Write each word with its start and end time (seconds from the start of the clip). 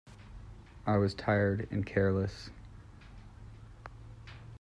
I 0.87 0.97
was 0.97 1.13
tired 1.13 1.67
and 1.69 1.85
careless. 1.85 2.49